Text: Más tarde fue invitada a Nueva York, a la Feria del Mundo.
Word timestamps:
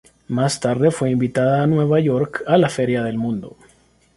Más 0.29 0.59
tarde 0.59 0.89
fue 0.89 1.11
invitada 1.11 1.61
a 1.61 1.67
Nueva 1.67 1.99
York, 1.99 2.43
a 2.47 2.57
la 2.57 2.69
Feria 2.69 3.03
del 3.03 3.19
Mundo. 3.19 3.55